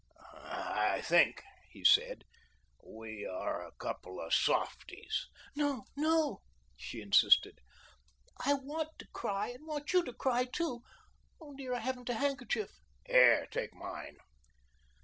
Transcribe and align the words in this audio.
"I 0.33 1.01
think," 1.03 1.43
he 1.69 1.83
said, 1.85 2.23
"we 2.83 3.23
are 3.23 3.63
a 3.63 3.71
couple 3.73 4.19
of 4.19 4.33
softies." 4.33 5.27
"No, 5.55 5.83
no," 5.95 6.41
she 6.75 7.01
insisted. 7.01 7.59
"I 8.43 8.55
want 8.55 8.97
to 8.97 9.07
cry 9.13 9.49
and 9.49 9.67
want 9.67 9.93
you 9.93 10.03
to 10.05 10.13
cry, 10.13 10.45
too. 10.45 10.81
Oh, 11.39 11.53
dear, 11.53 11.75
I 11.75 11.81
haven't 11.81 12.09
a 12.09 12.15
handkerchief." 12.15 12.71
"Here, 13.05 13.45
take 13.51 13.75
mine." 13.75 14.17